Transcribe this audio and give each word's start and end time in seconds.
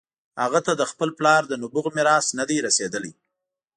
هغه 0.41 0.59
د 0.79 0.81
خپل 0.91 1.09
پلار 1.19 1.41
د 1.47 1.53
نبوغ 1.61 1.85
میراث 1.95 2.27
نه 2.39 2.43
دی 2.49 2.57
رسېدلی. 2.67 3.11